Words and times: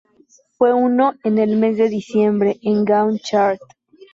Fue 0.57 0.71
número 0.71 0.87
uno 1.11 1.15
en 1.23 1.37
el 1.37 1.57
mes 1.57 1.77
de 1.77 1.87
diciembre 1.87 2.57
en 2.63 2.83
Gaon 2.85 3.19
Chart. 3.19 3.61